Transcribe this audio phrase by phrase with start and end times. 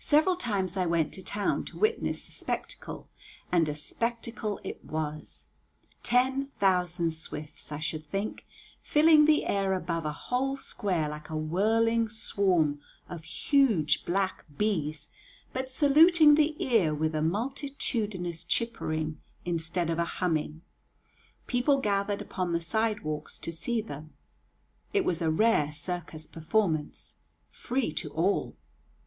[0.00, 3.06] Several times I went to town to witness the spectacle,
[3.52, 5.48] and a spectacle it was:
[6.02, 8.46] ten thousand swifts, I should think,
[8.80, 15.10] filling the air above a whole square like a whirling swarm of huge black bees,
[15.52, 20.62] but saluting the ear with a multitudinous chippering, instead of a humming.
[21.46, 24.14] People gathered upon the sidewalks to see them.
[24.94, 27.16] It was a rare circus performance,
[27.50, 28.56] free to all.